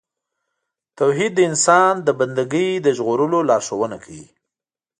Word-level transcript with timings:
توحید 0.97 1.31
د 1.35 1.39
انسان 1.49 1.93
له 2.05 2.11
بندګۍ 2.19 2.69
د 2.79 2.87
ژغورلو 2.97 3.39
لارښوونه 3.49 3.97
کوي. 4.03 4.27